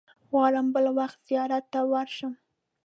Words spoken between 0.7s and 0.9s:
بل